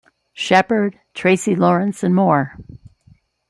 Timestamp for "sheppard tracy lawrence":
0.33-2.01